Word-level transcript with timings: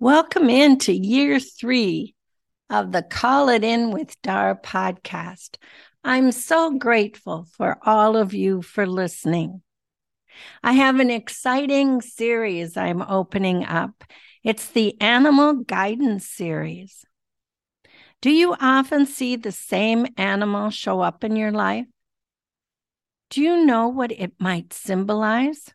Welcome 0.00 0.48
into 0.48 0.92
year 0.92 1.40
three 1.40 2.14
of 2.70 2.92
the 2.92 3.02
Call 3.02 3.48
It 3.48 3.64
In 3.64 3.90
with 3.90 4.14
Dar 4.22 4.54
podcast. 4.54 5.56
I'm 6.04 6.30
so 6.30 6.78
grateful 6.78 7.48
for 7.56 7.78
all 7.82 8.16
of 8.16 8.32
you 8.32 8.62
for 8.62 8.86
listening. 8.86 9.60
I 10.62 10.74
have 10.74 11.00
an 11.00 11.10
exciting 11.10 12.00
series 12.00 12.76
I'm 12.76 13.02
opening 13.02 13.64
up. 13.64 14.04
It's 14.44 14.68
the 14.68 14.94
Animal 15.00 15.64
Guidance 15.64 16.28
Series. 16.28 17.04
Do 18.20 18.30
you 18.30 18.54
often 18.60 19.04
see 19.04 19.34
the 19.34 19.50
same 19.50 20.06
animal 20.16 20.70
show 20.70 21.00
up 21.00 21.24
in 21.24 21.34
your 21.34 21.50
life? 21.50 21.86
Do 23.30 23.42
you 23.42 23.66
know 23.66 23.88
what 23.88 24.12
it 24.12 24.34
might 24.38 24.72
symbolize? 24.72 25.74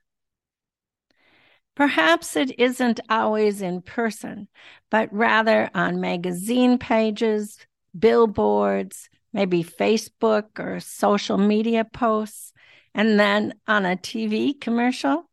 Perhaps 1.75 2.35
it 2.35 2.59
isn't 2.59 2.99
always 3.09 3.61
in 3.61 3.81
person, 3.81 4.47
but 4.91 5.11
rather 5.11 5.69
on 5.73 5.99
magazine 5.99 6.77
pages, 6.77 7.57
billboards, 7.97 9.09
maybe 9.33 9.63
Facebook 9.63 10.59
or 10.59 10.79
social 10.79 11.37
media 11.37 11.83
posts, 11.83 12.53
and 12.93 13.19
then 13.19 13.55
on 13.67 13.85
a 13.85 13.95
TV 13.95 14.59
commercial. 14.59 15.27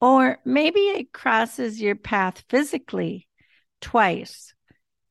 Or 0.00 0.38
maybe 0.44 0.80
it 0.80 1.12
crosses 1.12 1.80
your 1.80 1.96
path 1.96 2.44
physically 2.48 3.26
twice 3.80 4.54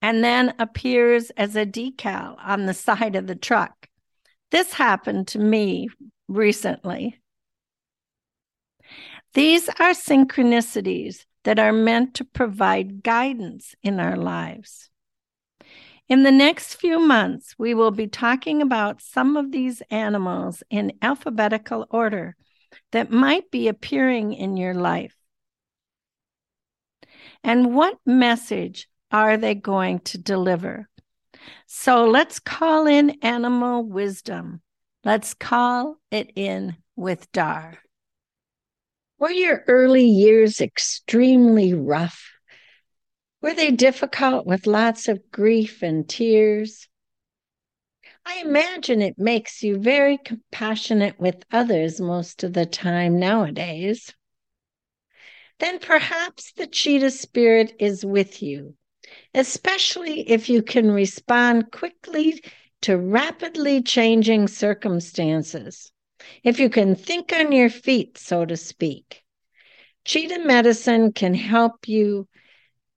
and 0.01 0.23
then 0.23 0.53
appears 0.59 1.31
as 1.31 1.55
a 1.55 1.65
decal 1.65 2.35
on 2.39 2.65
the 2.65 2.73
side 2.73 3.15
of 3.15 3.27
the 3.27 3.35
truck. 3.35 3.87
This 4.51 4.73
happened 4.73 5.27
to 5.29 5.39
me 5.39 5.89
recently. 6.27 7.19
These 9.35 9.67
are 9.67 9.91
synchronicities 9.91 11.25
that 11.43 11.59
are 11.59 11.73
meant 11.73 12.13
to 12.15 12.23
provide 12.23 13.03
guidance 13.03 13.75
in 13.83 13.99
our 13.99 14.15
lives. 14.15 14.89
In 16.07 16.23
the 16.23 16.31
next 16.31 16.75
few 16.75 16.99
months, 16.99 17.53
we 17.57 17.73
will 17.73 17.91
be 17.91 18.07
talking 18.07 18.61
about 18.61 19.01
some 19.01 19.35
of 19.35 19.51
these 19.51 19.81
animals 19.91 20.63
in 20.69 20.93
alphabetical 21.01 21.85
order 21.89 22.37
that 22.93 23.11
might 23.11 23.51
be 23.51 23.67
appearing 23.67 24.31
in 24.31 24.55
your 24.55 24.73
life. 24.73 25.17
And 27.43 27.75
what 27.75 27.97
message 28.05 28.87
are 29.11 29.35
they 29.35 29.53
going 29.53 29.99
to 29.99 30.17
deliver? 30.17 30.87
So 31.67 32.05
let's 32.05 32.39
call 32.39 32.87
in 32.87 33.17
animal 33.21 33.83
wisdom. 33.83 34.61
Let's 35.03 35.33
call 35.33 35.97
it 36.09 36.31
in 36.37 36.77
with 36.95 37.29
Dar. 37.33 37.79
Were 39.25 39.31
your 39.31 39.63
early 39.67 40.05
years 40.05 40.61
extremely 40.61 41.73
rough? 41.73 42.31
Were 43.41 43.55
they 43.55 43.71
difficult 43.71 44.45
with 44.45 44.67
lots 44.67 45.07
of 45.07 45.31
grief 45.31 45.81
and 45.81 46.07
tears? 46.07 46.87
I 48.23 48.41
imagine 48.41 49.01
it 49.01 49.17
makes 49.17 49.63
you 49.63 49.79
very 49.79 50.19
compassionate 50.19 51.19
with 51.19 51.43
others 51.51 51.99
most 51.99 52.43
of 52.43 52.53
the 52.53 52.67
time 52.67 53.17
nowadays. 53.17 54.13
Then 55.57 55.79
perhaps 55.79 56.51
the 56.51 56.67
cheetah 56.67 57.09
spirit 57.09 57.73
is 57.79 58.05
with 58.05 58.43
you, 58.43 58.75
especially 59.33 60.29
if 60.29 60.49
you 60.49 60.61
can 60.61 60.91
respond 60.91 61.71
quickly 61.71 62.43
to 62.81 62.95
rapidly 62.95 63.81
changing 63.81 64.49
circumstances 64.49 65.91
if 66.43 66.59
you 66.59 66.69
can 66.69 66.95
think 66.95 67.33
on 67.33 67.51
your 67.51 67.69
feet, 67.69 68.17
so 68.17 68.45
to 68.45 68.57
speak. 68.57 69.23
Cheetah 70.05 70.45
medicine 70.45 71.11
can 71.13 71.33
help 71.33 71.87
you 71.87 72.27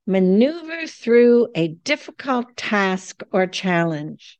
maneuver 0.06 0.86
through 0.86 1.48
a 1.54 1.68
difficult 1.68 2.56
task 2.56 3.22
or 3.32 3.46
challenge. 3.46 4.38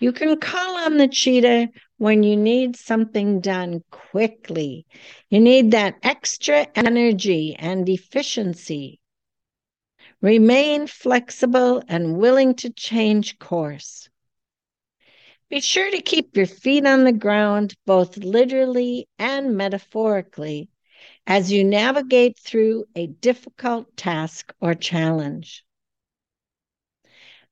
You 0.00 0.12
can 0.12 0.38
call 0.38 0.76
on 0.78 0.96
the 0.96 1.08
cheetah 1.08 1.68
when 1.96 2.22
you 2.22 2.36
need 2.36 2.76
something 2.76 3.40
done 3.40 3.82
quickly. 3.90 4.86
You 5.28 5.40
need 5.40 5.72
that 5.72 5.96
extra 6.02 6.66
energy 6.74 7.56
and 7.58 7.88
efficiency. 7.88 9.00
Remain 10.20 10.86
flexible 10.86 11.82
and 11.88 12.16
willing 12.16 12.54
to 12.56 12.70
change 12.70 13.38
course. 13.38 14.08
Be 15.50 15.60
sure 15.60 15.90
to 15.90 16.02
keep 16.02 16.36
your 16.36 16.46
feet 16.46 16.84
on 16.86 17.04
the 17.04 17.12
ground, 17.12 17.74
both 17.86 18.18
literally 18.18 19.08
and 19.18 19.56
metaphorically, 19.56 20.68
as 21.26 21.50
you 21.50 21.64
navigate 21.64 22.38
through 22.38 22.84
a 22.94 23.06
difficult 23.06 23.96
task 23.96 24.52
or 24.60 24.74
challenge. 24.74 25.64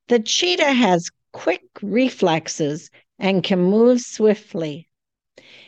The 0.09 0.21
cheetah 0.21 0.75
has 0.75 1.11
quick 1.33 1.65
reflexes 1.81 2.91
and 3.19 3.43
can 3.43 3.61
move 3.61 4.03
swiftly. 4.03 4.89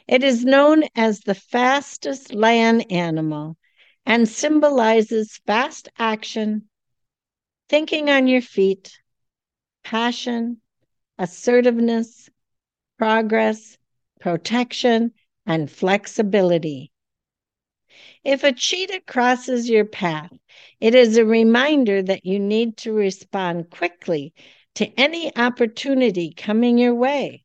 It 0.06 0.22
is 0.22 0.44
known 0.44 0.84
as 0.94 1.20
the 1.20 1.34
fastest 1.34 2.34
land 2.34 2.92
animal 2.92 3.56
and 4.04 4.28
symbolizes 4.28 5.40
fast 5.46 5.88
action, 5.98 6.68
thinking 7.70 8.10
on 8.10 8.26
your 8.26 8.42
feet, 8.42 8.98
passion, 9.82 10.60
assertiveness, 11.18 12.30
progress, 12.98 13.76
protection, 14.20 15.12
and 15.46 15.70
flexibility. 15.70 16.92
If 18.24 18.44
a 18.44 18.52
cheetah 18.52 19.02
crosses 19.06 19.68
your 19.70 19.84
path, 19.84 20.32
it 20.80 20.94
is 20.94 21.16
a 21.16 21.24
reminder 21.24 22.02
that 22.02 22.26
you 22.26 22.38
need 22.38 22.76
to 22.78 22.92
respond 22.92 23.70
quickly 23.70 24.34
to 24.74 24.86
any 25.00 25.34
opportunity 25.36 26.32
coming 26.36 26.78
your 26.78 26.94
way. 26.94 27.44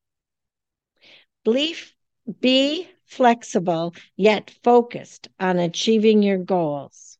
Be 1.45 2.87
flexible 3.05 3.93
yet 4.15 4.51
focused 4.63 5.27
on 5.39 5.59
achieving 5.59 6.23
your 6.23 6.37
goals. 6.37 7.17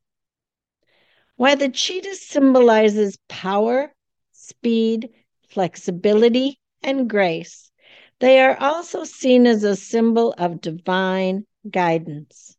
While 1.36 1.58
the 1.58 1.70
cheetah 1.70 2.16
symbolizes 2.16 3.18
power, 3.28 3.94
speed, 4.32 5.10
flexibility, 5.54 6.60
and 6.82 7.10
grace. 7.10 7.72
They 8.20 8.40
are 8.40 8.58
also 8.60 9.04
seen 9.04 9.46
as 9.46 9.64
a 9.64 9.76
symbol 9.76 10.34
of 10.38 10.62
divine 10.62 11.46
guidance. 11.70 12.58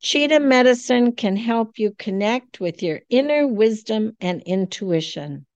Cheetah 0.00 0.40
medicine 0.40 1.12
can 1.12 1.36
help 1.36 1.78
you 1.78 1.92
connect 1.98 2.60
with 2.60 2.82
your 2.82 3.00
inner 3.08 3.46
wisdom 3.46 4.16
and 4.20 4.42
intuition. 4.42 5.46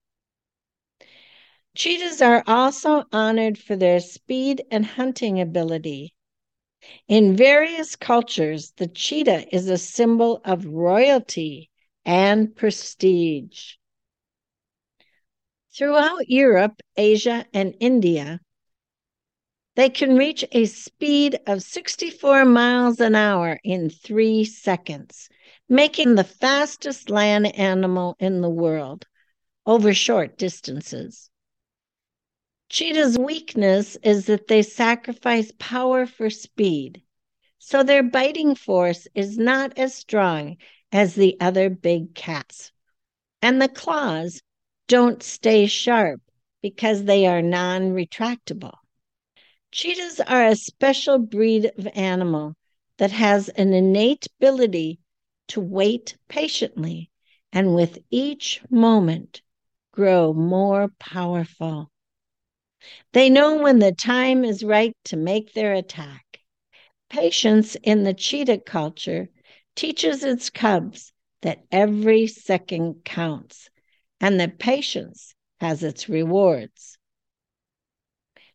Cheetahs 1.75 2.21
are 2.21 2.43
also 2.47 3.05
honored 3.11 3.57
for 3.57 3.75
their 3.75 3.99
speed 3.99 4.63
and 4.71 4.85
hunting 4.85 5.39
ability. 5.39 6.15
In 7.07 7.35
various 7.35 7.95
cultures, 7.95 8.73
the 8.77 8.87
cheetah 8.87 9.53
is 9.55 9.69
a 9.69 9.77
symbol 9.77 10.41
of 10.43 10.65
royalty 10.65 11.69
and 12.05 12.55
prestige. 12.55 13.75
Throughout 15.75 16.29
Europe, 16.29 16.81
Asia, 16.97 17.45
and 17.53 17.75
India, 17.79 18.39
they 19.75 19.89
can 19.89 20.17
reach 20.17 20.43
a 20.51 20.65
speed 20.65 21.39
of 21.47 21.63
64 21.63 22.43
miles 22.43 22.99
an 22.99 23.15
hour 23.15 23.59
in 23.63 23.89
three 23.89 24.43
seconds, 24.43 25.29
making 25.69 26.15
the 26.15 26.23
fastest 26.23 27.09
land 27.09 27.55
animal 27.55 28.15
in 28.19 28.41
the 28.41 28.49
world 28.49 29.05
over 29.65 29.93
short 29.93 30.37
distances. 30.37 31.29
Cheetah's 32.69 33.17
weakness 33.17 33.95
is 34.03 34.25
that 34.25 34.47
they 34.47 34.63
sacrifice 34.63 35.51
power 35.59 36.05
for 36.05 36.29
speed, 36.29 37.03
so 37.57 37.83
their 37.83 38.03
biting 38.03 38.55
force 38.55 39.07
is 39.15 39.37
not 39.37 39.77
as 39.77 39.95
strong 39.95 40.57
as 40.91 41.15
the 41.15 41.39
other 41.39 41.69
big 41.69 42.15
cats. 42.15 42.71
And 43.41 43.61
the 43.61 43.69
claws 43.69 44.41
don't 44.89 45.21
stay 45.21 45.67
sharp 45.67 46.19
because 46.63 47.03
they 47.03 47.27
are 47.27 47.43
non 47.43 47.91
retractable. 47.93 48.73
Cheetahs 49.71 50.19
are 50.19 50.47
a 50.47 50.55
special 50.55 51.19
breed 51.19 51.71
of 51.77 51.87
animal 51.93 52.55
that 52.97 53.11
has 53.11 53.49
an 53.49 53.71
innate 53.71 54.25
ability 54.39 54.99
to 55.49 55.61
wait 55.61 56.17
patiently 56.27 57.11
and 57.53 57.75
with 57.75 57.99
each 58.09 58.61
moment 58.71 59.43
grow 59.91 60.33
more 60.33 60.89
powerful. 60.97 61.91
They 63.13 63.29
know 63.29 63.61
when 63.61 63.77
the 63.77 63.91
time 63.91 64.43
is 64.43 64.63
right 64.63 64.97
to 65.05 65.17
make 65.17 65.53
their 65.53 65.73
attack. 65.75 66.39
Patience 67.11 67.75
in 67.83 68.05
the 68.05 68.15
cheetah 68.15 68.61
culture 68.61 69.29
teaches 69.75 70.23
its 70.23 70.49
cubs 70.49 71.13
that 71.41 71.63
every 71.71 72.25
second 72.25 73.05
counts 73.05 73.69
and 74.21 74.39
that 74.39 74.59
patience 74.59 75.35
has 75.59 75.83
its 75.83 76.09
rewards. 76.09 76.97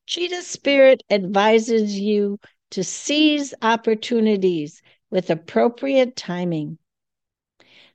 Cheetah 0.06 0.42
Spirit 0.42 1.02
advises 1.10 1.98
you 1.98 2.38
to 2.70 2.84
seize 2.84 3.54
opportunities 3.62 4.82
with 5.10 5.30
appropriate 5.30 6.16
timing, 6.16 6.78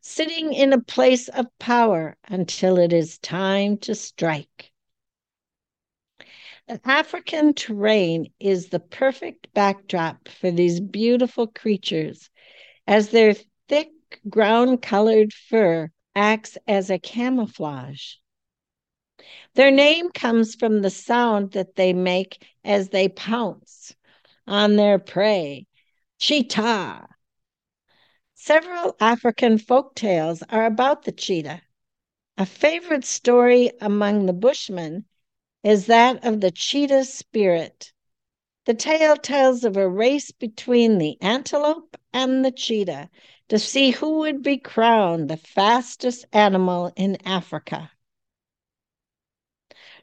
sitting 0.02 0.54
in 0.54 0.74
a 0.74 0.82
place 0.82 1.28
of 1.28 1.46
power 1.60 2.18
until 2.28 2.78
it 2.78 2.94
is 2.94 3.20
time 3.20 3.78
to 3.78 3.94
strike. 3.94 4.72
The 6.68 6.80
African 6.86 7.54
terrain 7.54 8.32
is 8.40 8.70
the 8.70 8.80
perfect 8.80 9.54
backdrop 9.54 10.28
for 10.30 10.52
these 10.52 10.80
beautiful 10.80 11.48
creatures, 11.48 12.30
as 12.88 13.10
their 13.10 13.34
thick 13.68 13.90
ground 14.30 14.82
colored 14.82 15.34
fur 15.34 15.92
acts 16.16 16.58
as 16.68 16.90
a 16.90 17.00
camouflage. 17.00 18.16
Their 19.56 19.72
name 19.72 20.12
comes 20.12 20.56
from 20.56 20.82
the 20.82 20.90
sound 20.90 21.52
that 21.52 21.76
they 21.76 21.94
make 21.94 22.46
as 22.64 22.90
they 22.90 23.10
pounce 23.10 23.96
on 24.48 24.76
their 24.76 25.00
prey, 25.00 25.68
cheetah. 26.18 27.08
Several 28.34 28.96
African 29.00 29.58
folk 29.58 29.96
tales 29.96 30.42
are 30.44 30.66
about 30.66 31.04
the 31.04 31.12
cheetah. 31.12 31.62
A 32.38 32.46
favorite 32.46 33.04
story 33.04 33.72
among 33.82 34.26
the 34.26 34.34
Bushmen 34.34 35.06
is 35.64 35.88
that 35.88 36.24
of 36.26 36.40
the 36.40 36.52
cheetah 36.52 37.04
spirit. 37.04 37.92
The 38.66 38.74
tale 38.74 39.18
tells 39.18 39.66
of 39.66 39.76
a 39.76 39.90
race 39.90 40.32
between 40.32 41.00
the 41.00 41.18
antelope 41.22 41.98
and 42.14 42.44
the 42.44 42.52
cheetah 42.52 43.10
to 43.50 43.60
see 43.60 43.92
who 43.92 44.20
would 44.20 44.42
be 44.44 44.58
crowned 44.58 45.30
the 45.30 45.38
fastest 45.38 46.26
animal 46.32 46.92
in 46.96 47.18
Africa. 47.26 47.92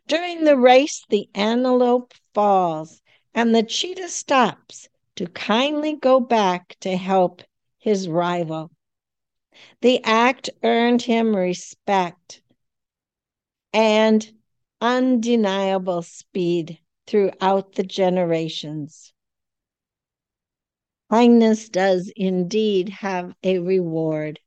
During 0.07 0.45
the 0.45 0.57
race, 0.57 1.05
the 1.09 1.29
antelope 1.35 2.15
falls 2.33 3.03
and 3.35 3.55
the 3.55 3.63
cheetah 3.63 4.09
stops 4.09 4.89
to 5.17 5.27
kindly 5.27 5.95
go 5.95 6.21
back 6.21 6.77
to 6.81 6.97
help 6.97 7.43
his 7.79 8.09
rival. 8.09 8.71
The 9.81 10.03
act 10.05 10.51
earned 10.63 11.03
him 11.03 11.35
respect 11.35 12.43
and 13.73 14.31
undeniable 14.81 16.03
speed 16.03 16.79
throughout 17.07 17.73
the 17.75 17.83
generations. 17.83 19.13
Kindness 21.11 21.69
does 21.69 22.13
indeed 22.17 22.89
have 22.89 23.35
a 23.45 23.61
reward. 23.61 24.41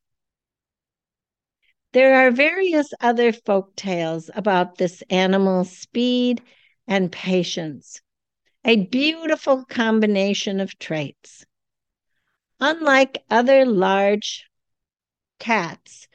There 1.94 2.16
are 2.16 2.32
various 2.32 2.94
other 3.00 3.32
folk 3.32 3.76
tales 3.76 4.30
about 4.36 4.78
this 4.78 5.02
animal's 5.10 5.72
speed 5.72 6.42
and 6.86 7.12
patience, 7.12 8.02
a 8.66 8.76
beautiful 8.86 9.64
combination 9.66 10.60
of 10.60 10.78
traits. 10.78 11.46
Unlike 12.60 13.24
other 13.30 13.66
large 13.66 14.46
cats, 15.40 16.08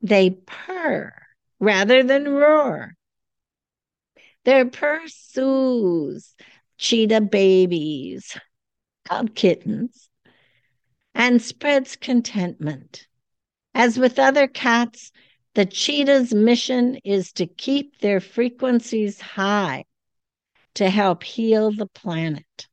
they 0.00 0.30
purr 0.30 1.14
rather 1.60 2.02
than 2.02 2.28
roar. 2.28 2.96
Their 4.44 4.64
purr 4.64 5.02
soothes 5.06 6.34
cheetah 6.78 7.20
babies, 7.20 8.36
called 9.04 9.34
kittens, 9.34 10.08
and 11.14 11.40
spreads 11.42 11.96
contentment. 11.96 13.06
As 13.74 13.98
with 13.98 14.18
other 14.18 14.46
cats, 14.46 15.12
the 15.54 15.66
cheetah's 15.66 16.32
mission 16.32 16.96
is 17.04 17.32
to 17.34 17.46
keep 17.46 17.98
their 17.98 18.20
frequencies 18.20 19.20
high 19.20 19.84
to 20.74 20.88
help 20.88 21.22
heal 21.22 21.70
the 21.70 21.86
planet. 21.86 22.68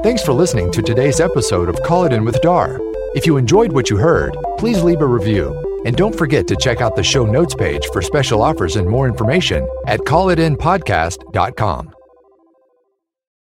Thanks 0.04 0.24
for 0.24 0.34
listening 0.34 0.72
to 0.72 0.82
today's 0.82 1.20
episode 1.20 1.70
of 1.70 1.82
Call 1.84 2.06
It 2.06 2.13
In 2.13 2.24
with 2.24 2.42
DAR. 2.42 2.80
If 3.16 3.25
you 3.25 3.38
enjoyed 3.38 3.72
what 3.72 3.89
you 3.89 3.98
heard, 3.98 4.38
please 4.58 4.84
leave 4.84 5.01
a 5.01 5.08
review. 5.08 5.82
And 5.86 5.96
don't 5.96 6.16
forget 6.16 6.48
to 6.48 6.56
check 6.56 6.82
out 6.82 6.96
the 6.96 7.04
show 7.04 7.25
notes 7.25 7.56
page 7.56 7.88
for 7.92 8.01
special 8.01 8.42
offers 8.42 8.75
and 8.75 8.88
more 8.88 9.08
information 9.08 9.68
at 9.86 10.01
callitinpodcast.com. 10.01 11.97